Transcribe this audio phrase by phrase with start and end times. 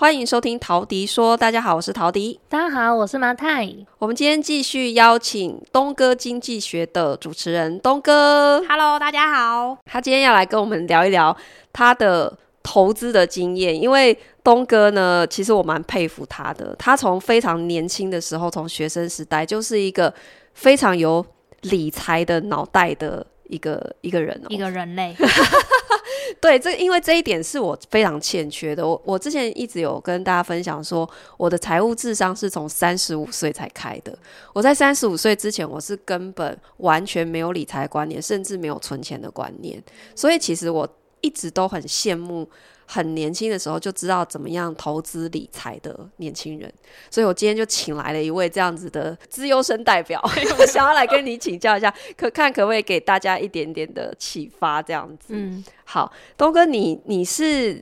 [0.00, 3.70] 欢迎收听陶迪说，大家好，我是陶迪，大家好，我是麻太。
[3.98, 9.76] 我们今天继续邀请东哥经济学的主持人东哥，Hello，大家好。
[9.84, 11.36] 他今天要来跟我们聊一聊
[11.70, 20.10] 他的投资的经验，因为东哥呢，其实我蛮佩服他的，他从非常年轻的时候，从学生时代就是一个
[20.54, 21.22] 非常有
[21.60, 25.14] 理财的脑袋的一个一个人哦，一个人类。
[26.40, 28.86] 对，这因为这一点是我非常欠缺的。
[28.86, 34.16] 我我之前一直有跟大家分享说，我的财务智商是从三十五岁才开的。
[34.52, 39.82] 我在三十五岁之前，我是根本完全没有理财观念，甚至没有存钱的观念。
[40.14, 40.88] 所以其实我
[41.20, 42.48] 一直都很羡慕。
[42.92, 46.72] 很年轻的时候就知道怎么样投资理财的年轻人，
[47.08, 50.20] 所以我今天就请来了一位这样子的资优生代表，
[50.58, 55.26] 我想要来跟你请教一下，可看可不可以给大家一点点的启发，这样子。
[55.28, 57.80] 嗯，好，东哥你，你你是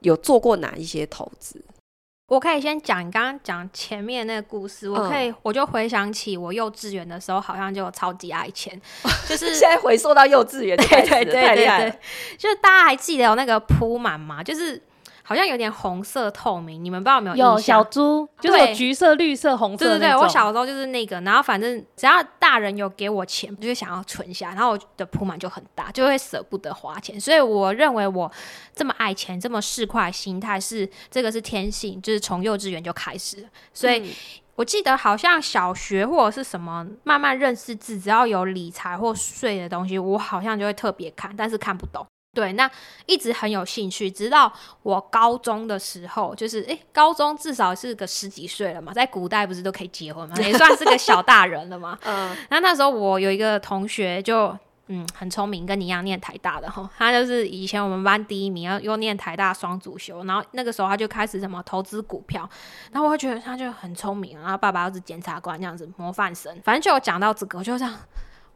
[0.00, 1.62] 有做过哪一些投资？
[2.28, 8.80] 我可以先讲你刚刚讲前面那个故事，我可以、嗯、我就回想起我幼稚园的时候，好像就超级爱钱，
[9.28, 11.94] 就是现在回溯到幼稚园， 对对对对对，
[12.36, 14.44] 就是大家还记得有那个铺满吗？
[14.44, 14.80] 就是。
[15.28, 17.52] 好像有点红色透明，你们不知道有没有印象？
[17.52, 19.84] 有小猪，就是有橘色、绿色、红色。
[19.84, 27.20] 对对对，我小时候就是那个，然后反正只要大人有给我钱，就是想要存下，然后我的铺满就很大，就会舍不得花钱。
[27.20, 28.32] 所以我认为我
[28.74, 33.46] 这么爱钱、这么市侩心态是这个是天性，就是从幼稚园就开始。
[33.74, 34.10] 所以
[34.54, 42.06] 我记得好像小学或者是什么慢慢认识字，只要有理财或税的东西，我好像就会特别看，但是看不懂。
[42.34, 42.70] 对，那
[43.06, 50.36] 一直很有兴趣，直到我高中的时候，就是诶，高中至少是个十几岁了嘛，在古代不是都可以结婚嘛？
[50.40, 51.98] 也算是个小大人了嘛。
[52.04, 54.58] 嗯，那那时候我有一个同学就，就
[54.88, 62.48] 嗯很聪明，跟你一样念台大的哈，他就是以前我们班第一名，又又念台大双主修，然后那个时候他就开始什么投资股票，
[62.92, 67.94] 然后我会觉得他就很聪明，然后爸爸又是检察官这样子模范生，反正就有讲到这个，我就这样。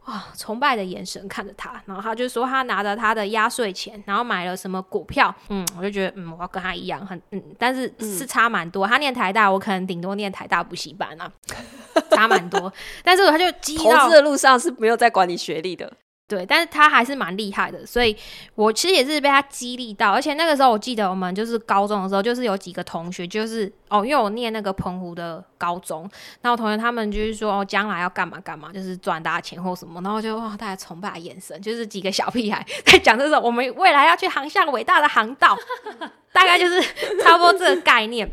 [0.05, 8.85] 哇，崇拜的眼神看着他，然后他就说他拿着他的压岁钱，然后买了什么股票，嗯，我就觉得嗯，我要跟他一样，很嗯， 但是是差蛮多。
[8.85, 11.31] 他念台大，我可能顶多念台大补习班啊，
[12.11, 12.71] 差蛮多。
[13.01, 15.91] 但是他就激到投资的路上是没有在管你学历的。
[16.25, 18.15] 对，但是他还是蛮厉害的，所以
[18.55, 20.11] 我其实也是被他激励到。
[20.11, 26.09] 而且那个时候，我记得我们就是高中的时候，就是有几个同学，就是哦，因为我念那个澎湖的高中，
[26.41, 35.55] 然后我同学他们就是说哦，将来要干嘛干嘛，就是赚大钱或什么，然后就哇，大家崇拜的眼神，就是几个小屁孩在讲这种我们未来要去航向伟大的航道，
[36.31, 36.81] 大概就是
[37.21, 38.27] 差不多这个概念。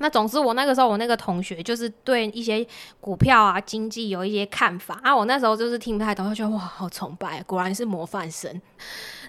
[0.00, 2.66] 那总之，我那个时候，我那个同学就是对一些
[3.00, 5.14] 股票啊、经济有一些看法啊。
[5.14, 8.60] 我那时候就是听不太懂，就觉得哇，好崇拜，果然是模范生。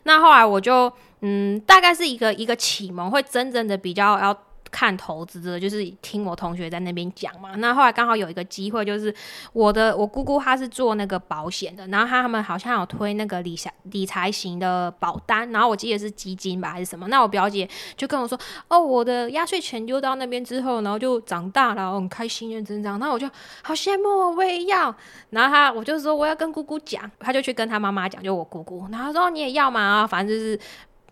[0.03, 0.91] 那后来我就
[1.21, 4.37] 嗯，大概是一个一个启蒙，会真正的比较要。
[4.71, 7.55] 看投资的，就是听我同学在那边讲嘛。
[7.57, 9.13] 那后来刚好有一个机会，就是
[9.53, 17.07] 我的我姑姑她是做那个保险的，然后她他们好像有推那个理财理财型的保单，然后我记得是基金吧还是什么。
[17.07, 18.37] 那我表姐就跟我说
[18.67, 23.29] ：“哦，我的压岁钱丢到那边之后，然后就长大了，很开心，很增长。”那我就
[23.63, 24.93] 好羡慕，我也要。
[25.29, 28.85] 然后她我就说我要跟姑姑讲，她就去跟她妈妈讲，就我姑姑。
[28.91, 30.59] 然后她说你也要嘛，反正就是。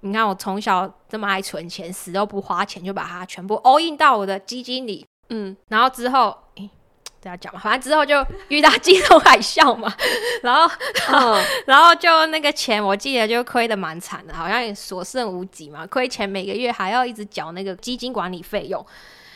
[0.02, 5.06] 你看我从小这么爱存钱，死都不花钱，就把它全部 all in 到我的基金里。
[5.30, 6.70] 嗯，然后之后，诶，
[7.22, 9.94] 这样讲嘛，反正之后就遇到金融海啸嘛，
[10.44, 10.72] 然后，
[11.10, 11.38] 然后，
[11.68, 18.86] 然后就那个钱，我记得就亏的蛮惨的，好像也所剩无几嘛，亏钱每个月还要一直缴那个基金管理费用，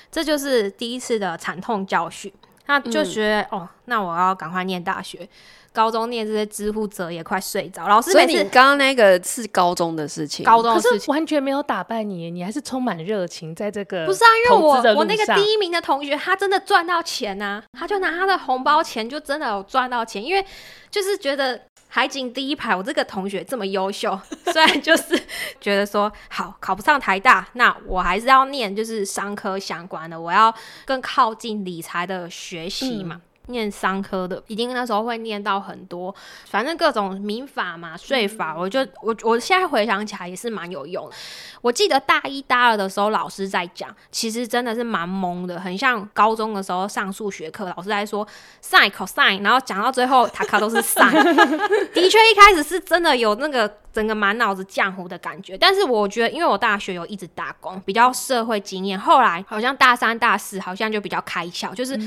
[0.10, 2.32] 这就是第一次的惨痛教训。
[2.68, 5.28] 那就觉得、嗯、哦，那我要赶快念大学。
[5.74, 8.12] 高中念这些知乎者也快睡着，老师。
[8.12, 14.06] 所以你刚刚那个是高中的事情，高中的事情完全没有打败你，你还是充满热情在这个。
[14.06, 20.46] 不是啊，因为我我那个第一名的同学，他真的赚到钱呐、啊，他就拿他的红包钱就真的有赚到钱，因为
[20.90, 24.20] 就是觉得海景第一排，我这个同学这么优秀，
[24.52, 25.18] 虽然就是
[25.62, 30.54] 觉得说好考不上台大，那我还是要念就是商科相关的，我要
[30.86, 33.16] 更靠近理财的学习嘛。
[33.16, 36.14] 嗯念商科的，一定那时候会念到很多，
[36.46, 41.16] 反正各种民法嘛、税法，我就我我现在回想起来也是蛮有用的。
[41.62, 48.28] 我记得大一、大二的时候，老师在讲，其实真的是蛮懵的，很像高中的时候上数学课，老师在说
[48.64, 51.12] sin、cosine，然后讲到最后，塔卡都是 sin。
[51.94, 62.00] 的确，一开始是真的有那个整个满脑子浆糊的感觉，但是我觉得，因为我大学有一直打工，比较社会经验，后来好像大三、大四好像就比较开窍，就是。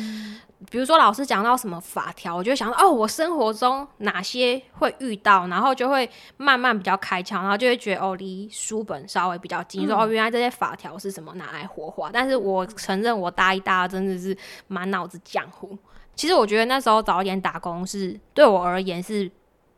[0.70, 12.10] 比如说老师讲到什么法条，我就想到哦，我生活中哪些会遇到，然后就会慢慢比较开窍，然后就会觉得哦，离书本稍微比较近，嗯、说哦，原来这些法条是什么拿来活化。
[12.12, 14.36] 但是我承认，我大一、大二真的是
[14.68, 15.76] 满脑子浆糊。
[16.14, 19.30] 其实我觉得那时候早一点打工是对我而言是。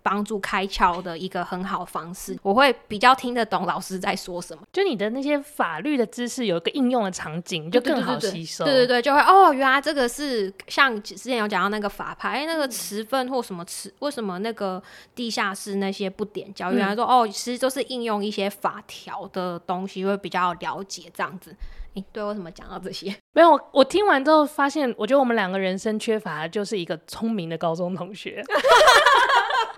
[0.07, 4.63] 帮助开窍的一个很好方式，我会比较听得懂老师在说什么。
[4.73, 8.65] 就你的那些法律的知识有一个应用的场景，就更好吸收。
[8.65, 14.81] 对对对，就会哦，原来这个是像之前有讲到那个法拍，欸、那个持分或什么持，为什么那个
[15.17, 16.71] 地下室那些不点交？
[16.71, 21.53] 原来说哦，其实都是应用一些法条的东西，会比较了解这样子。
[21.97, 23.15] 欸、对，为什么讲到这些？
[23.33, 28.43] 没有，我听完之后发现，我觉得我们两个人生缺乏的就是一个聪明的高中同学。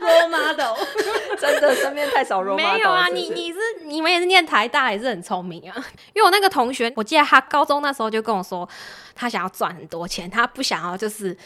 [0.01, 0.77] role model，
[1.39, 2.57] 真的身边太少 role model。
[2.57, 5.75] 没有啊，你你是你们也是念台大，也是很聪明啊。
[6.13, 8.69] 因为我那个同学，我记得他高中那时候就跟我说，
[9.15, 11.37] 他想要赚很多钱，他不想要就是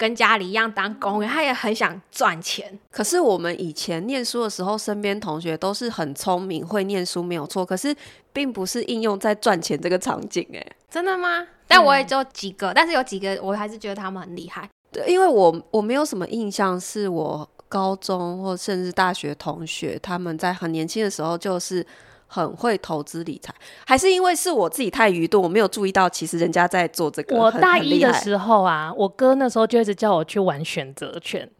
[0.00, 2.78] 跟家里一样当公务员，他也很想赚钱。
[2.90, 7.94] 可是我们以前念书的时候，身边同学都是很聪明，会念书没有错，可是
[8.32, 10.48] 并不是应用在赚钱这个场景。
[10.54, 11.46] 哎，真的吗？
[11.68, 14.66] 但我也就几个，嗯、但是有几个我还是觉得他们很厉害。
[14.90, 17.46] 对，因为我我没有什么印象是我。
[17.70, 21.86] 高中或甚至大学同学，他们在很年轻的时候就是
[22.32, 23.52] 很会投资理财，
[23.84, 27.36] 还是因为是我自己太愚钝，我没有注意到，其实人家在做这个。
[27.36, 31.50] 我大一的时候啊，我哥那时候就一直叫我去玩选择权，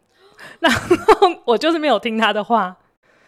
[0.61, 0.81] 然后
[1.43, 2.77] 我就是没有听他的话，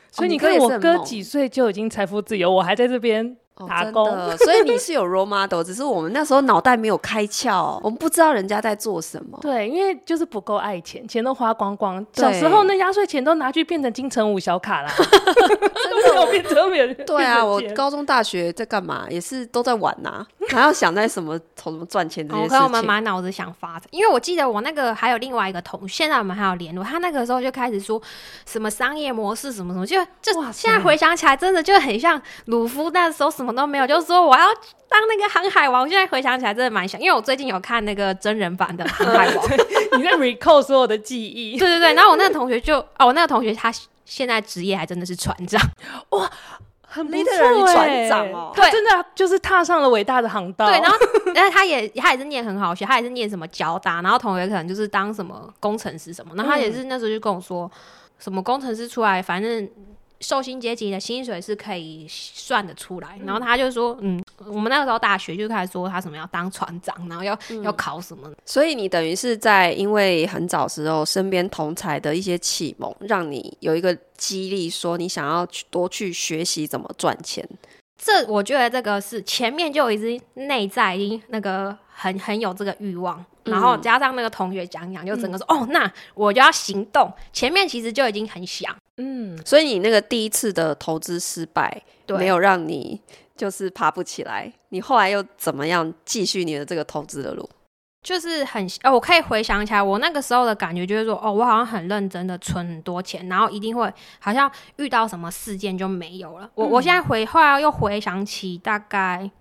[0.09, 3.35] 所以你看我哥几岁就已经财富自由，我还在这边。
[3.67, 9.37] 打工、哦，所以你是有 role model，只是我们那时候脑袋没有开窍，我们不知道人家在做什么。
[9.41, 12.03] 对，因为就是不够爱钱，钱都花光光。
[12.13, 16.93] 小时候那压岁钱都拿去变成金城武小卡啦， 真的变成免。
[17.05, 19.05] 对啊，我高中大学在干嘛？
[19.09, 22.55] 也是都在玩呐、啊，还要想在什么从什么赚钱这些事情。
[22.55, 26.83] 我看我们满脑子想发财，因为我记得我那个还有另外一个同学，现在我们还有联络。
[26.83, 28.01] 他那个时候就开始说
[28.45, 34.23] 什么商业模式什么什么，就就现在回想起来，真的就很像鲁夫那时候什么都没有，就是说。
[34.23, 34.45] 我要
[34.87, 39.45] 当那个航海王，现在回想起来真的蛮想，因为我最近有看那个真人版的航海王，
[39.97, 41.57] 你在 recall 所有的记忆。
[41.57, 43.69] 对对对，然后我那个同学就哦，我那个同学他
[44.05, 45.61] 现在职业还真的是船长，
[46.11, 46.31] 哇，
[46.93, 50.67] 很不错船长哦，对，真的就是踏上了伟大的航道。
[50.67, 50.97] 对，然后
[51.33, 57.69] 但是他也他也是念很好学，他也是念什么交大，然后同学可能就是当什么工程师什么，然后他也是那时候就跟我说，
[58.19, 59.67] 什么工程师出来，反正。
[60.23, 77.47] 受薪阶级的薪水是可以算得出来，然后他就说，嗯，我们那个时候大学就开始说他什么要当船长，然后要、嗯、要考什么，所以你等于是在因为很早时候身边同才的一些启蒙，让你有一个激励，说你想要去多去学习怎么赚钱。
[77.97, 87.09] 这我觉得这个是前面就已经内在已经那个很很有这个欲望，然后加上那个同学讲讲，就整个说、嗯、哦，那我就要行动。
[87.31, 88.75] 前面其实就已经很想。
[88.97, 93.01] 嗯，所以你那个第一次的投资失败，对没有让你
[93.35, 94.53] 就是爬不起来。
[94.69, 97.49] 你后来又怎么样继续你的这个投资的路？
[98.03, 106.49] 就是很哦，我可以回想起来，我那个时候的感觉就是说，哦，我好像很认真的存很多钱，然后一定会好像遇到什么事件就没有了。
[106.53, 109.31] 我、嗯、我现在回后来又回想起大概。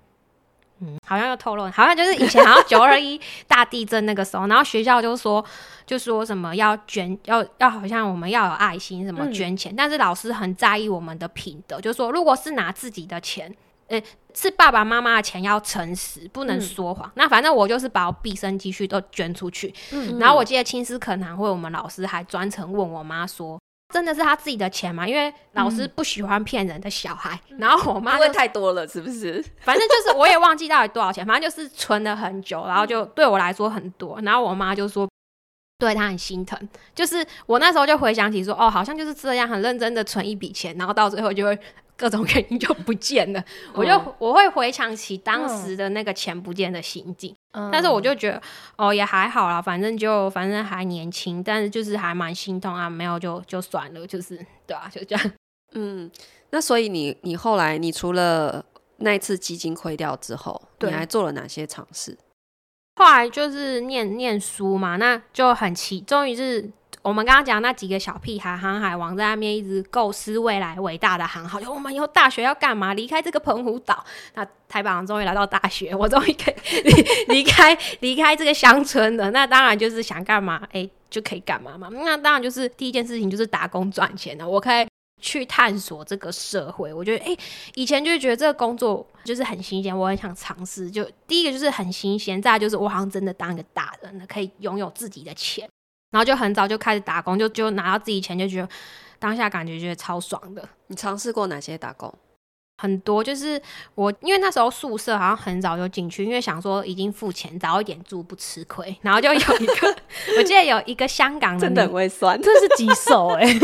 [0.85, 5.45] 嗯，好像又透露，好像就是以前好像九二一大地震那个时候，然后学校就说
[5.87, 13.55] 就说什么要捐，要要好像我们要有爱心，什么捐钱，嗯、但是老师很在意我们的品德，就说如果是拿自己的钱，
[13.87, 17.09] 呃、欸，是爸爸妈妈的钱要诚实，不能说谎。
[17.11, 19.73] 嗯、那反正我就是把我毕生积蓄都捐出去。
[19.93, 23.59] 嗯，然后我记得青师可能会，我们老师还专程问我妈说。
[23.93, 25.07] 真的是他自己的钱嘛？
[25.07, 27.39] 因为老师不喜欢骗人的小孩。
[27.51, 29.45] 嗯、然后我妈、就是、因为太多了，是不是？
[29.61, 34.19] 反正就是我也忘记到底多少钱，反正就是存了很久，然后就对我来说很多。
[34.23, 35.07] 然后我妈就说，
[35.79, 36.59] 对他很心疼。
[36.95, 41.59] 就是我那时候就回想起说，哦，好像就是这样，很认真的存一笔钱，然后到最后就会。
[42.03, 43.39] 各种原因就不见了，
[43.71, 48.43] 嗯、我就我会回想起当时的那个钱不见的心境，嗯、但是我就觉得
[48.77, 55.33] 哦也还好啦，反正就反正还年轻，但是就是还蛮心痛啊，没有就就算了，就是对啊，就这样。
[55.75, 56.11] 嗯，
[56.51, 58.65] 那所以你你后来你除了
[58.97, 62.19] 那一次基金亏掉之后，你还做了哪些尝试？
[62.97, 66.69] 后来就是念念书嘛，那就很奇，终于是。
[67.03, 72.95] 我们刚刚讲那几个小屁孩航海王在那边一直构思未来伟大的航海，就我们以后大学要干嘛？
[72.95, 74.05] 离开这个澎湖岛，
[74.35, 76.55] 那台湾终于来到大学，我终于可以
[76.85, 79.33] 离离开离开这个乡村了。
[79.33, 81.89] 那当然就是想干嘛，哎、就可以干嘛嘛。
[81.91, 84.49] 那当然就是第一件事情就是打工赚钱了。
[84.49, 84.87] 我可以
[85.21, 86.95] 去探索这个社会。
[86.95, 87.37] 我觉得，哎、
[87.75, 90.89] 以前就觉得这个工作就是很新鲜，我很想尝试。
[90.89, 95.69] 就第一个就是很新鲜，再就是我好像真的当一个大人了，可以拥有自己的钱。
[96.13, 98.69] 然后就很早就开始打工，就就拿到自己钱，就觉得
[99.19, 100.69] 当下感觉觉得超爽的。
[100.87, 102.15] 你尝试过哪些打工？
[102.83, 103.63] 很多，就是
[103.95, 108.97] 我因为那时候宿舍好像很早就进去，因为想说已经付钱，早一点住不吃亏。
[109.03, 109.97] 然后就有一个，
[110.37, 113.47] 我记得有一个香港的，真的很会算，这是棘手哎。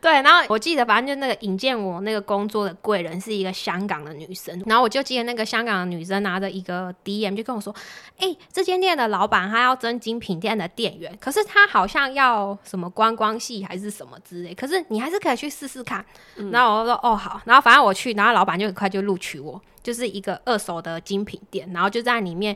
[0.00, 7.74] 对，然后我记得，反正就那个引荐我那个工作的贵人是一个香港的女生，然后我就记得那个香港的女生拿着一个 DM 就跟我说
[8.18, 16.04] ：“哎、欸，这间店的老板他要争精品店的店员，可是他好像要什么观光系还是什么之类，可是你还是可以去试试看。
[16.36, 19.60] 嗯”然后我就说：“哦，好。”然后反正我去，然后老板就很快就录取我。
[19.82, 22.54] 就是一个二手的精品店，然后就在里面，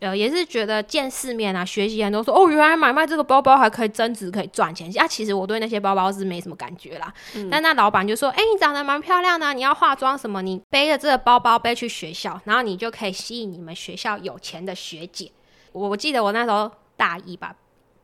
[0.00, 4.86] 呃，也是觉得见世面啊，学习很多，说哦，原来买卖这个包包还可以增值，可以赚钱。
[4.98, 7.10] 啊，其实我对那些包包是没什么感觉啦。
[7.34, 10.42] 嗯、但那老板就说，哎、欸，你长得蛮漂亮的、啊，你要化妆什么？
[10.42, 15.32] 你背着这个包包背去学校，然后你就可以吸引你们学校有钱的学姐。
[15.72, 17.56] 我我记得我那时候大一吧，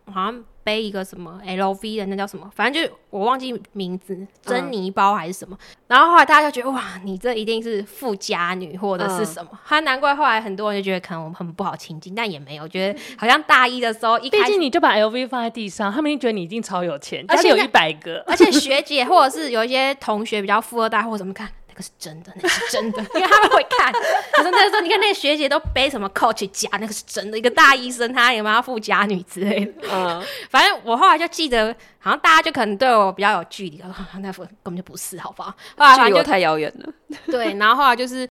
[0.06, 0.42] 好像。
[0.68, 2.50] 背一个什么 LV 的，那叫什么？
[2.54, 5.56] 反正就我忘记名字，珍妮包还是什么。
[5.58, 9.50] 嗯、然后后来大家就觉得哇，你这一定是富家女或者是什么？
[9.64, 21.48] 他、嗯、难怪后来很多人就觉得可能我们很不好亲近，但也没有觉得好像大一的时候一开始，毕竟你就把 LV 放在地上，他们一定觉得你一定超有钱，而且有一百个，而且学姐或者是有一些同学比较富二代或者怎么看。
[21.78, 23.92] 那是真的，那是真的，因为他们会看。
[23.92, 27.38] 可是那个时候，你看那个学姐都背什么 Coach 夹，那个是真的。
[27.38, 29.72] 一个大医生，他有没有富家女之类的？
[29.92, 30.20] 嗯，
[30.50, 33.80] 反正我后来就记得，好像大家就可能对我比较有距离。
[34.20, 35.54] 那副根本就不是，好不好？
[35.76, 36.92] 后来就太遥远了。
[37.26, 38.28] 对，然后后来就是。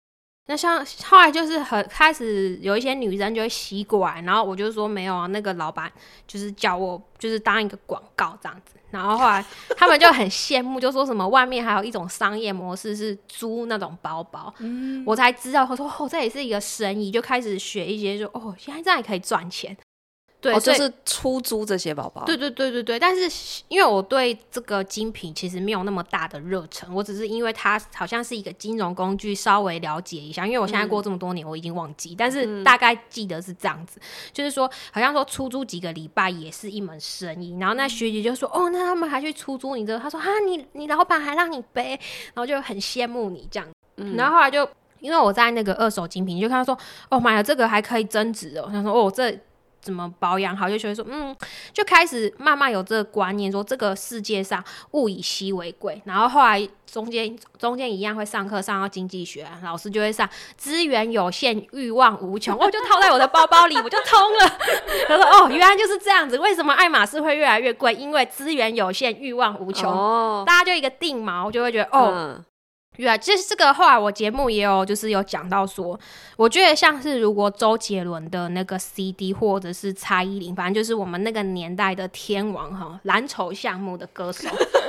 [0.48, 5.90] 那像后来就是很开始有一些女生就会吸过来，然后我就说没有啊，那个老板
[6.26, 9.44] 就是叫我就是当一个广告这样子，然后后来
[9.76, 19.76] 他们就很羡慕，就说什么外面还有一种商业模式是租那种包包，嗯，我才知道，他说哦，这也是一个生意，就开始学一些，就哦，现在这样也可以赚钱。
[20.42, 22.24] 对，哦，就是出租这些宝宝。
[22.24, 30.44] 对对对对对，但是因为我对这个精品其实没有那么大的热忱，我只是因为它好像是一个金融工具，稍微了解一下。
[30.44, 37.56] 因为我现在过这么多年，我已经忘记，嗯、但是大概记得是这样子，嗯、就是说好像说出租几个礼拜也是一门生意。
[37.60, 41.90] 然后那学姐就说：“哦，那他们还去出租你这个？”他说：“啊，你你老板还让你背，
[42.34, 43.68] 然后就很羡慕你这样。
[43.98, 44.68] 嗯”然后后来就
[44.98, 46.76] 因为我在那个二手精品，就看到说
[47.10, 49.38] ：“哦妈呀，这个还可以增值哦。”他说：“哦这。”
[49.82, 51.36] 怎么保养好，就觉得说，嗯，
[51.72, 54.62] 就开始慢慢有这个观念，说这个世界上
[54.92, 56.00] 物以稀为贵。
[56.04, 64.58] 然后后来中间中间一样会上课上到经济学，老师就会上资源有限，欲望无穷，我就套在我的包包里，我就通了。
[65.08, 67.92] 他说，哦，原来就是这样子，为什么爱马仕会越来越贵？
[67.92, 69.92] 因为资源有限，欲望无穷。
[69.92, 72.12] 哦，大家就一个定锚，就会觉得，哦。
[72.14, 72.44] 嗯
[72.94, 75.98] 对啊，其实这个后来我节目也有，就是有讲到说，
[76.36, 84.46] 我觉得像是如果周杰伦的那个 CD，或者是蔡依林，反正就是我们那个年代的天王哈，蓝筹项目的歌手，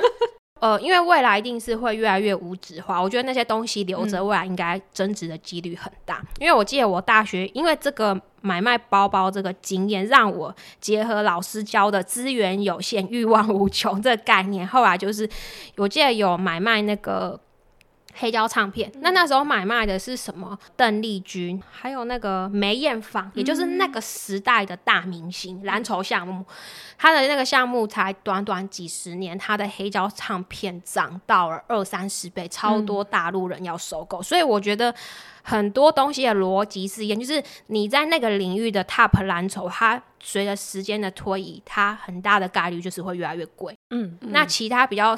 [0.60, 6.18] 呃，因为未来一定是会越来越无纸化，我觉得那些东西留着未来应该增值的几率很大。
[6.18, 15.26] 嗯、因为我记得我大学因为这个买卖包包这个经验，让我结合老师教的资源有限、欲望无穷这个概念，后来就是
[15.78, 17.40] 我记得有买卖那个。
[18.16, 20.56] 黑胶唱片，那那时候买卖的是什么？
[20.76, 25.60] 邓丽君，还有那个梅艳芳，也就是那个时代的大明星。
[25.64, 26.44] 蓝筹项目，
[26.96, 34.18] 他的那个项目才短短几十年，他的黑胶唱片涨到了二三十倍，超多大陆人要收购。
[34.20, 34.94] 嗯、所以我觉得
[35.42, 43.76] 很多东西的逻辑是一样，就是你在那个领域的 top 蓝筹，它随着时间的推移，它很大的概率就是会越来越贵。
[43.90, 45.16] 嗯，那其他比较。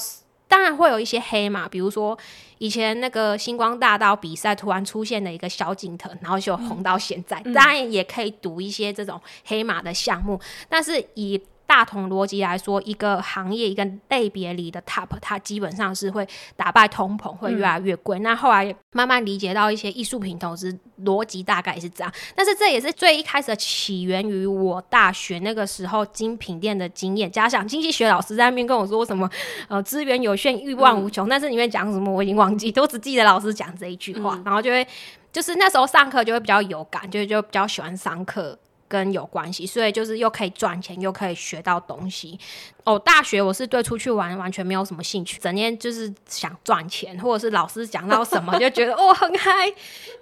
[0.48, 2.16] 当然会有一些黑马，比如说
[2.58, 7.40] 以前那个星光大道比赛突然出现了一个萧敬腾，然后就红到现在。
[7.44, 18.18] 嗯、当然也可以赌一些这种黑马的项目，但是以大同逻辑来说，一个行业一个类别里的 top，它基本上是会打败通膨，会越来越贵。
[18.18, 29.28] 嗯、那后来慢慢理解到一些艺术品投资逻辑大概是这样，但是这也是最一开始的起源于我大学那个时候精品店的经验，加上经济学老师在那边跟我说什么，
[29.68, 31.26] 呃，资源有限，欲望无穷。
[31.26, 34.86] 嗯、但是里面讲什么我已经忘记，都只记得老师讲这一句话，嗯、然后就会
[35.32, 38.58] 就是那时候上课就会比较有感，就就比较喜欢上课。
[38.88, 42.38] 跟有关系，所以就是又可以赚钱，又可以学到东西。
[42.84, 49.66] 哦，大学我是对出去玩完全没有什么兴趣，整天就是想赚钱，或者是老师讲到什么就觉得 哦很嗨。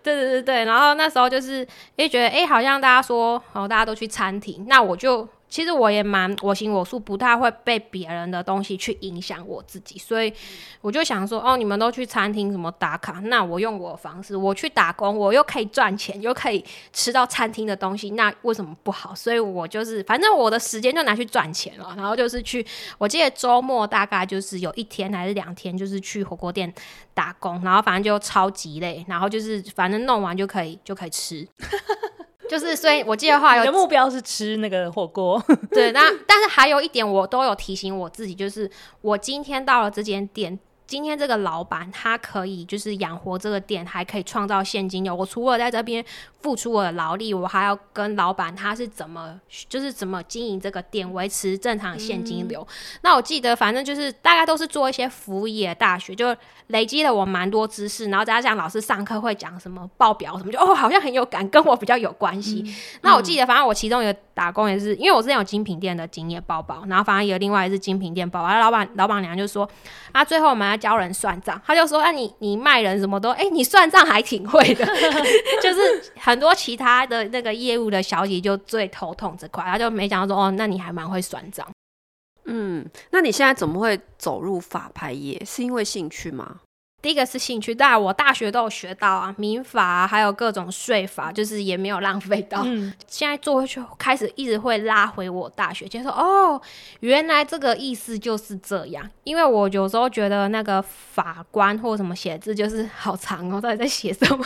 [0.03, 1.67] 对对对对，然后那时候就是
[1.97, 5.29] 诶觉得诶好像大家说哦大家都去餐厅，那我就。
[5.55, 10.35] 其实我也蛮我行我素，不太会被别人的东西去影响我自己，所以
[10.81, 19.15] 我就想说，哦，你们都去餐厅什么打卡，那我用我的方式，我去打工，我又可以赚钱，又可以吃到餐厅的东西，那为什么不好？
[19.15, 22.67] 所以我就是反正我的时间就拿去赚钱了，然后就是去，
[22.99, 26.75] 我记得周末大概就是有一天还是两天，就是去火锅店
[27.15, 31.47] 打工，然后反正就超级累，然后就是反正弄完就可以就可以吃。
[32.49, 35.43] 就是，所以我记得话有，你的目标是吃那个火锅。
[35.71, 38.71] 对，那但是还有一点，我都有提醒我自己，就是
[39.01, 40.59] 我今天到了这间店。
[40.87, 45.15] 今天这个老板他可以就是养活这个店，还可以创造现金流。
[45.15, 46.05] 我除了在这边
[46.43, 52.61] 付出我的劳力，我还要跟老板他是怎么就是怎么经营这个店，维持正常现金流。
[52.61, 56.37] 嗯、那我记得反正就是大概都是做一些服务业大学，就
[56.67, 58.11] 累积了我蛮多知识。
[58.11, 62.63] 然后再加上老师上课会讲什么报表什么，就哦好像很有感，跟我比较有关系。
[62.67, 69.69] 嗯、那我记得反正我其中一个打工也是，因为我之前有精品店的经验包包，然后反正有另外一个是精品店包包，老板老板娘就说
[70.13, 70.75] 啊，最后我们要。
[70.85, 74.85] 教人算账，他就说：“哎、啊，你你卖人什么都，哎、你 算账还挺会的。
[75.63, 81.67] ”就是很多其他的那个业务的小姐就最头痛这块，他就没想到说：“哦，那你还蛮会算账。”
[82.45, 85.43] 嗯，那你现在怎么会走入法拍业？
[85.47, 86.57] 是因为兴趣吗？
[87.05, 92.63] 第一个是兴趣，当然我大学都有学到啊，民法啊，还有各种税法，就是也没有浪费到。
[92.65, 96.59] 嗯，现在做回去开始一直会拉回我大学，就说哦，
[97.01, 99.07] 原来这个意思就是这样。
[99.23, 104.43] 因为我有时候觉得那个法官或什么写字就是好长哦，到底在写什么？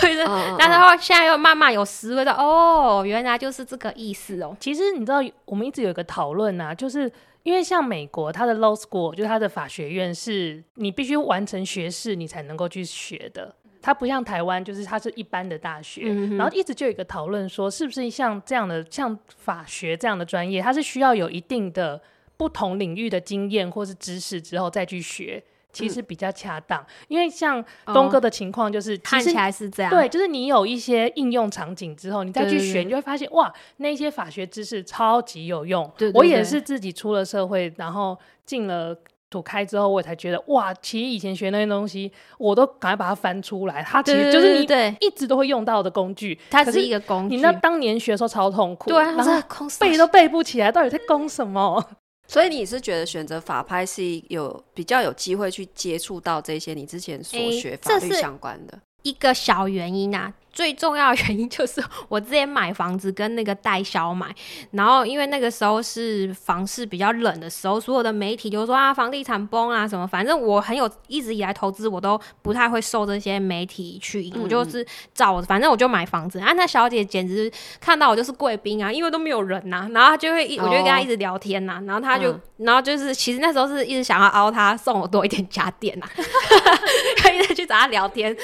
[0.58, 4.54] 但是后现在又慢慢有思维到哦，原来就是这个意思哦。
[4.60, 7.10] 其实你知道，我们一直有一个讨论啊，就是。
[7.46, 13.54] 因为像美国，它的 law school 就是它的法学院，是你必须完成学士，你才能够去学的。
[13.80, 16.02] 它不像台湾，就是它是一般的大学。
[16.06, 22.02] 嗯、然后一直就有一个讨论说，是不是像这样的像法学这样的专业，它是需要有一定的
[22.36, 25.40] 不同领域的经验或是知识之后再去学。
[25.76, 35.84] 其实比较恰当，嗯、因为像东哥的情况就是、哦、看起来是这样，对，就是你有一些应用场景之后，你再去学，你就会发现哇，那些法学知识超级有用。
[35.98, 38.96] 对对对，我也是自己出了社会，然后进了
[39.28, 43.82] 土开之后，我才觉得哇，其实以前学那些东西，我都赶快把它翻出来。
[43.82, 44.66] 它其实就是你
[45.00, 47.36] 一直都会用到的工具，它是一个工具。
[47.36, 49.42] 你那当年学的时候超痛苦，对，然后
[49.80, 51.84] 背都背不起来，到底在攻什么？
[52.28, 58.78] 所以你是觉得选择法拍是有比较有机会去接触到这些你之前所学法律相关的？
[59.02, 60.32] 一个小原因啊。
[60.56, 64.34] 最重要的原因就是我之前买房子跟那个代销买，
[64.70, 76.38] 然后因为那个时候是房市比较冷的时候，所有的媒体就说啊房地产崩啊什么，反正我很有一直以来投资我都不太会受这些媒体去引，我就是找，反正我就买房子。
[76.38, 88.34] 啊，那小姐简直看到我就是贵宾啊，因为都没有人呐、啊，然后她就会一我就跟她一直聊天呐、啊，然后她就、嗯、然后就是其实那时候是一直想要凹她送我多一点家电呐、 啊，一直去找她聊天，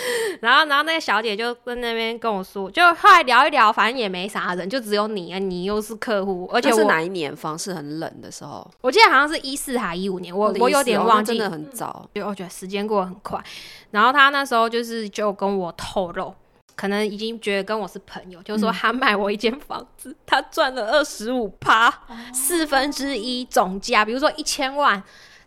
[0.43, 2.02] 然后然后那个小姐就跟那边。
[2.19, 8.69] 跟我说，就后来聊一聊，反正也没啥人，就只有你啊，你又是客户，而且是哪一年房市很冷的时候？
[8.81, 12.09] 我记得好像是一四还一五年，我我有点忘记，真的很早。
[12.15, 13.43] 就我觉得时间过得很快。
[13.91, 16.35] 然后他那时候就是就跟我透露，
[16.75, 21.93] 可能已经觉得跟我是朋友，就是说他卖我一间房子，他赚了二十五趴，
[22.33, 25.03] 四分之一总价，比如说一千万。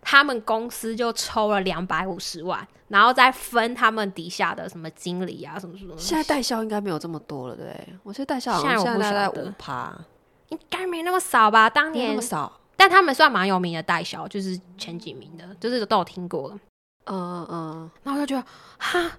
[0.08, 5.96] 他们公司就抽了两百五十万，然后再分他们底下的什么经理啊，什么什么。
[5.98, 7.76] 现在代销应该没有这么多了，对？
[8.04, 9.92] 我觉得代销好像现在在五趴，
[10.50, 11.68] 应该没那么少吧？
[11.68, 16.58] 当年那么少，但他们算蛮有名的代销，就是前几名的，就是都有听过。
[17.06, 19.12] 嗯嗯，然后我就觉得，哈，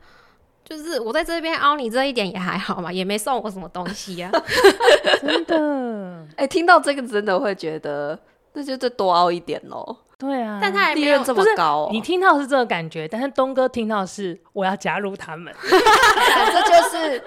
[0.64, 4.30] 就是我在这边凹你这一点也还好嘛，也没送我什么东西啊。
[5.20, 8.16] 真的， 哎、欸，听到这个真的会觉得，
[8.52, 9.96] 那就再多凹一点喽。
[10.18, 17.22] 对啊，但他还利润这么高，哦，你听到是这个感觉，但是东哥听到是我要加入他们， 这就是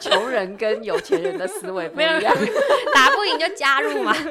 [0.00, 2.34] 穷人跟有钱人的思维不一样，
[2.92, 4.12] 打不赢就加入嘛。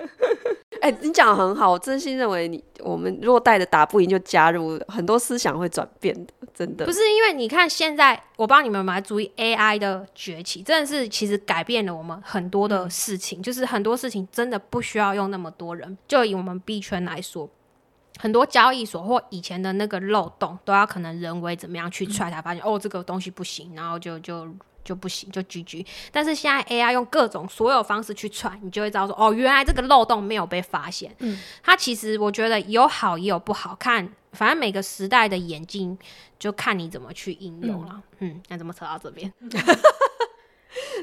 [0.80, 6.86] 哎、欸，你讲的很好，我真心认为你我们如果带着打不赢就加入，很多思想会转变的，真的。
[6.86, 15.97] 不是因为你看现在，我帮你们蛮注意 AI 的崛起，真的是其实改变了我们很多的事情，嗯、就是很多事情真的不需要用那么多人。
[16.08, 17.50] 就以我们币圈来说。
[18.19, 24.47] 很多交易所或以前的那个漏洞，都要可能人为怎么样去踹，才发现、嗯、哦，这个东西不行，然后就就
[24.84, 25.86] 就不行，就 GG。
[26.12, 31.13] 但是现在 AI 用各种所有方式去踹，你就会知道说哦，原来这个漏洞没有被发现。
[31.19, 35.97] 嗯，它其实我觉得有好也有不好看，反正每个时代的眼镜
[36.39, 38.01] 就看你怎么去应用了。
[38.19, 39.32] 嗯，那、嗯、怎么扯到这边？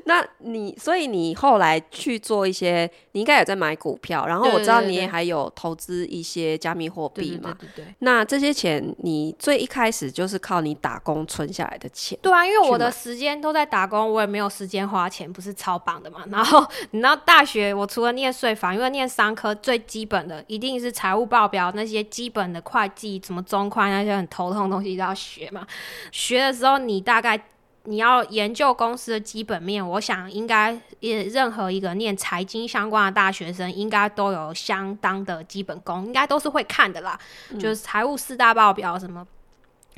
[0.06, 7.56] 那你，所以你后来去做一些，你应该有在买股票，然后我知道你也还有投资一些加密货币嘛。
[7.58, 7.94] 对对对。
[8.00, 12.18] 那这些钱，你最一开始就是靠你打工存下来的钱。
[12.20, 16.22] 对啊，因为我的时间都在打工，我也没有时间花钱，不是超棒的嘛。
[16.30, 25.66] 然后你知道大学，我除了念税法，因为念商科最基本的一定是财务报表那些基本的会计，什么中宽那些很头痛的东西都要学嘛。
[26.12, 27.42] 学的时候，你大概。
[27.86, 37.18] 你要研究公司的基本面，我想应该也任何一个念财经相关的大学生应该都有相当的基本功，应该都是会看的啦。
[37.50, 39.26] 嗯、就是财务四大报表什么，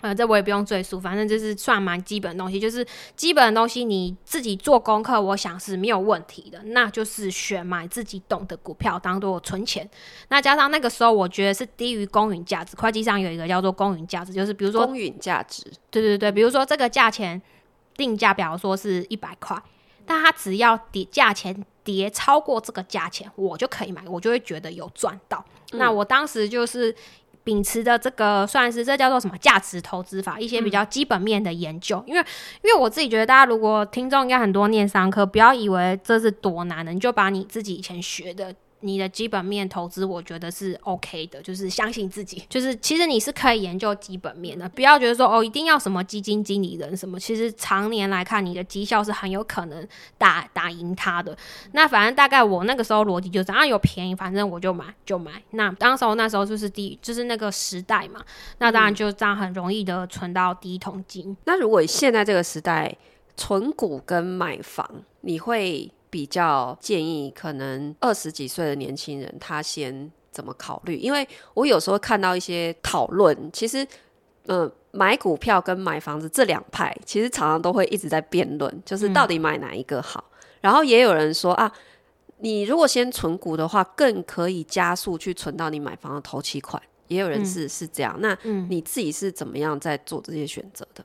[0.00, 2.58] 呃，这我也不用赘述，反正就是算蛮基本的东西。
[2.58, 6.60] 就是基本的东西你自己做功课，我想是没有问题的。
[6.64, 9.88] 那就是选买自己懂的股票当做存钱。
[10.26, 12.74] 那加上那个时候，我觉得是低于公允价值。
[12.76, 17.40] 会计上有一个叫做公允价值，就是比如说公允价值，对对对，比如说这个价钱。
[17.96, 19.56] 定价，比方说是一百块，
[20.04, 25.44] 但它只要跌价钱跌超过这个价钱，我就可以买，我就会觉得有赚到。
[25.72, 26.94] 嗯、那我当时就是
[27.42, 31.98] 秉持的这个，算是这叫做什么价值投资法，一些比较基本面的研究。
[32.06, 32.20] 嗯、因为，
[32.62, 38.54] 因为我自己觉得，大家如果听众应该很多念商科，不要以为这是多难的，你就把你自己以前学的。
[38.80, 49.86] 你的基本面投资，我觉得是 OK 的，就是相信自己，就是其实你是可以研究基本面的，不要觉得说哦，一定要什么基金经理人什么，其实常年来看，你的绩效是很有可能
[50.18, 51.36] 打打赢他的。
[51.72, 55.42] 那反正大概我那个时候逻辑就是，啊有便宜，反正我就买就买。
[55.50, 58.22] 那当时候那时候就是第就是那个时代嘛，
[58.58, 61.36] 那当然就这样很容易的存到第一桶金。
[61.44, 62.96] 那如果现在这个时代
[63.36, 64.88] 存股跟买房，
[65.22, 65.90] 你会？
[66.10, 70.96] 比较建议可能二十几岁的年轻人他先怎么考虑？
[70.96, 73.84] 因为我有时候看到一些讨论，其实，
[74.46, 80.24] 嗯、呃，买股票跟买房子这两派，其实常常都会一直在辩论，就是到底买哪一个好。
[80.30, 81.72] 嗯、然后也有人说啊，
[82.38, 86.82] 你如果先存股的话，更可以加速去存到你买房的头期款。
[87.08, 88.16] 也有人是、嗯、是这样。
[88.20, 88.36] 那
[88.68, 91.04] 你自己是怎么样在做这些选择的？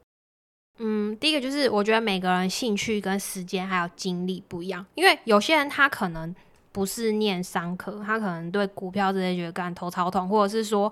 [0.79, 6.33] 嗯，第一个就是我觉得每个人兴趣跟时间还有精力不一样，因为有些人他可能
[6.71, 10.91] 不是念商科，他可能对股票这些觉得干头超痛，或者是说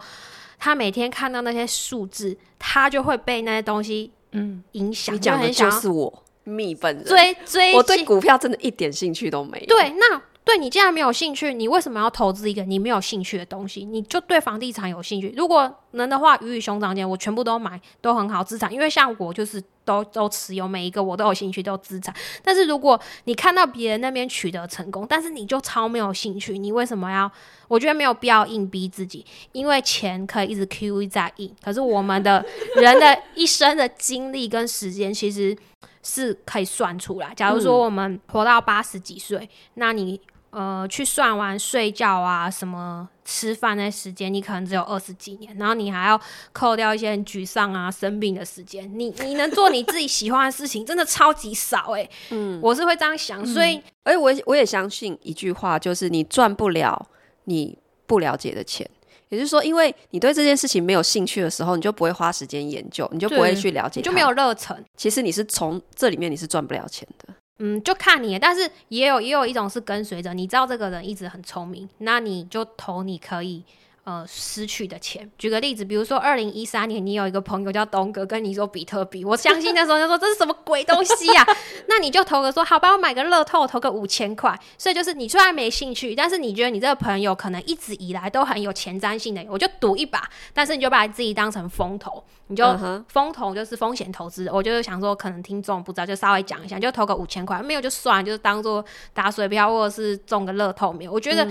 [0.59, 5.15] 他每天看到那些数字，他就会被那些东西嗯影响。
[5.15, 9.65] 你讲的就是我蜜本人，追追，我对股票真的一点兴趣都没有。
[9.65, 10.21] 对，那。
[10.49, 13.85] 对，你既然没有兴趣，你为什么要投资一个你没有兴趣的东西？
[13.85, 18.73] 你就对房地产有兴趣，如果能的话，鱼与熊掌间我全部都买，都很好资产。
[18.73, 22.11] 因为像我就是都都持有每一个，我都有兴趣，都资产。
[22.43, 27.31] 但是如果你看到别人那边取得成功，但是你就超没有兴趣，你为什么要？
[27.67, 32.43] 我觉得没有必要硬逼自己，因为钱可以一直 QE 在印，可是我们的
[32.77, 35.55] 人的 一生的精力跟时间其实
[36.01, 37.31] 是可以算出来。
[37.35, 40.19] 假如说我们活到八十几岁，那你。
[40.51, 46.19] 呃，去算完睡觉啊，什么吃饭的时间，你可能只有二十几年，然后你还要
[46.51, 52.09] 扣掉一些很沮丧啊、生病的时间，你你能做你自己喜欢的事情，真的超级少哎、欸。
[52.31, 57.07] 嗯，我是会这样想，所以，而且我我也相信一句话，就是你赚不了
[57.43, 58.89] 你不了解的钱，
[59.29, 64.83] 也就是说，因为你对这件事情没有兴趣的时候，你就不会花时间研究，你就不会去了解，就没有热忱。
[64.97, 67.28] 其实你是从这里面你是赚不了钱的。
[67.59, 73.63] 嗯，就看你，但是也有也有一种是跟随着，你知道这个人一直很聪明，那你就投你可以。
[74.09, 75.29] 呃，失去的钱。
[75.37, 81.57] 举个例子，比如说二零一三年，你有一个朋友叫东哥，跟你说比特币，我相信那时候他说这是什么鬼东西呀、啊？
[81.87, 84.59] 那你就投个说，好吧，我买个乐透，投个五千块。
[84.79, 90.27] 所以就是你虽然没兴趣，但是你觉得你这个朋友可能一直以来都很有前瞻性的，我就赌一把。
[90.55, 92.65] 但是你就把自己当成风投，你就
[93.09, 94.49] 风投就是风险投资。
[94.51, 101.11] 我就是想说，可能听众不知道，就稍微讲一下，就投个五千块，没有就算，就是当做打水漂或者是中个乐透没有。
[101.11, 101.47] 我觉得。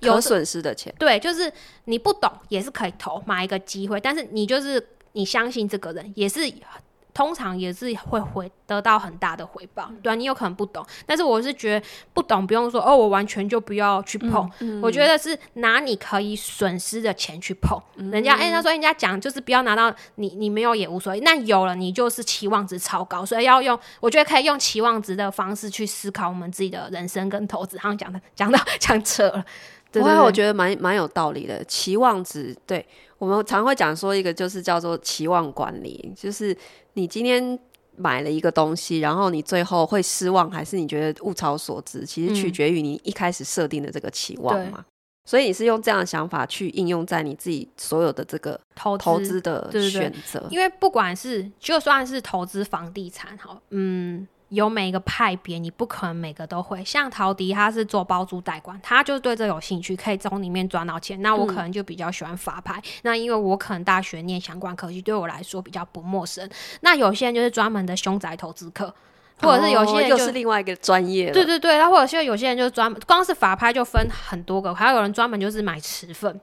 [0.00, 1.52] 嗯有损失的钱，对，就是
[1.84, 6.40] 你不懂也是可以投买一个机会，但是你就是你相信这个人也是。
[7.12, 14.48] 通常也是会回得到很大的回报，对啊，你有可能不懂，但是我是觉得不懂不用说哦，我完全就不要去碰。
[14.60, 17.76] 嗯嗯、我觉得是拿你可以损失的钱去碰。
[17.96, 27.76] 嗯、人家哎，他说人家讲就是不要拿到你你没有也无所谓，那有了你就是期望值超高，所以要用我觉得可以用期望值的方式去思考我们自己的人生跟投资。
[27.78, 29.44] 好像讲的讲到讲扯了，
[29.92, 31.64] 对，对，对，我觉得蛮蛮有道理的。
[31.64, 32.86] 期望值，对
[33.18, 36.56] 我们常会讲说一个就是叫做期望管理，就是。
[36.94, 37.56] 你今天
[37.96, 42.04] 买了一个东西，然后你最后会失望，还是你觉得物超所值？
[42.04, 44.78] 其实取决于你一开始设定的这个期望嘛。
[44.78, 44.84] 嗯、
[45.24, 50.44] 所以你是用这样的想法去应用在你自己所有的这个投投资的选择。
[50.50, 56.84] 因为不管是就算是投资房地产，好，嗯，有每一个派别，你不可能每个都会。
[56.84, 61.20] 像陶迪他是做包租代管，他就对这有兴趣，可以从里面赚到钱。
[61.22, 66.48] 那我可能就比较喜欢法拍，嗯、那因为我可能大学念相关科技，对我来说比较不陌生。
[66.80, 68.94] 那有些人就是专门的凶宅投资客，
[69.40, 71.30] 或者是有些人就、哦、又是另外一个专业。
[71.30, 76.40] 对对对，然后或者是有些人就是专门，光是法拍就分很多个，还有人专门就是买持份。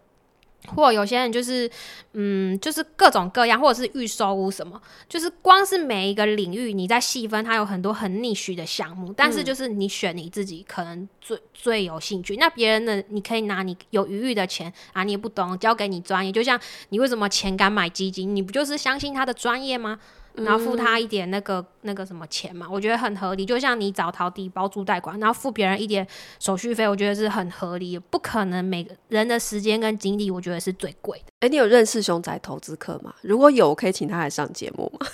[0.75, 1.69] 或有些人就是，
[2.13, 19.99] 嗯，就是各种各样，或者是预售屋什么，就是光是每一个领域，你在细分，它有很多很 niche 的项目，但是就是你选你自己可能最最有兴趣，那别人的你可以拿你有余裕的钱啊，你也不懂，交给你专业，就像你为什么钱敢买基金，你不就是相信他的专业吗？
[20.37, 23.45] 然后付他一点那个那个什么钱嘛，我觉得很合理。
[23.45, 26.05] 就像你找陶迪包租代管，然后付别人一点
[26.39, 27.97] 手续费，我觉得是很合理。
[27.97, 31.25] 不可能每个人的时间跟精力，我觉得是最贵的。
[31.39, 33.13] 哎，你有认识熊仔投资客吗？
[33.21, 35.07] 如果有，可以请他来上节目吗？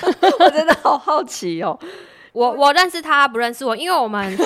[0.40, 1.78] 我真的好好奇哦。
[2.32, 4.36] 我我认识他，不认识我，因为我们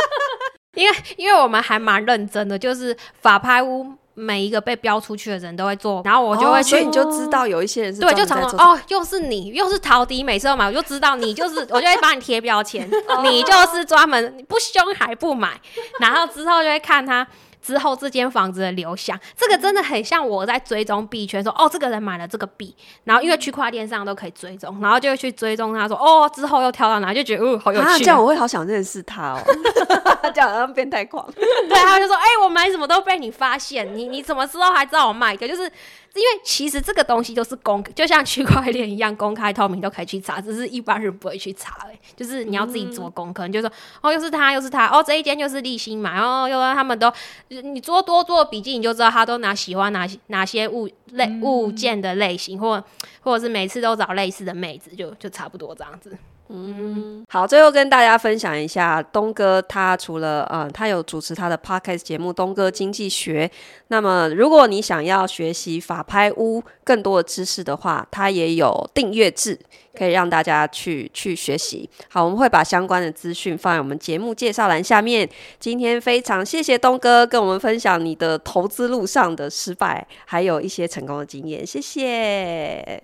[0.74, 3.94] 因为因为我们还蛮认真的，就是法拍屋。
[4.18, 12.90] 每一个被标出去的人都会做，然后我就会去，所以你就知道有一些人是对，就常常哦，又是你，又是陶迪，每次都买，我就知道你就是，我就会帮你贴标签，
[13.22, 15.60] 你就是专门不凶还不买，
[16.00, 17.26] 然后之后就会看他。
[17.66, 29.40] 之后这间房子的流向，这个真的很像我在追踪币圈，说哦，这个人买了这个币，然后因为区块链上都可以追踪，然后就会去追踪他说哦，之后又跳到哪，就觉得哦，好有趣，啊，这样我会好想认识他哦，
[30.32, 35.48] 这样好像变态狂，对，他就说哎，我买什么都被你发现，你你怎么时候还知道我卖一个？
[35.48, 35.68] 就是。
[36.14, 41.86] 因为其实这个东西都是公，就像区块链一样，公开透明都可以去查，只是一般人不会去查。
[41.90, 47.12] 哎，就是你要自己做功课，你就说哦，又是他，又是他，哦，这一间就是立新买，哦，又他们都，
[47.48, 52.82] 你做多做笔记，你就知道他都哪喜欢哪哪些物类物件的类型，或
[53.20, 56.16] 或者是每次都找类似的妹子，就就差不多这样子。
[56.48, 63.48] 嗯，好，最后跟大家分享一下，东哥他除了呃，他有主持他的 podcast 节目《东哥经济学》。
[63.88, 69.58] 那么，如果你想要学习法拍屋更多的知识的话，他也有订阅制，
[69.98, 71.90] 可以让大家去去学习。
[72.08, 75.28] 好，我们会把相关的资讯放在我们节目介绍栏下面。
[75.58, 83.02] 今天非常谢谢东哥跟我们分享你的投资路上的失败，还有一些成功的经验，谢谢。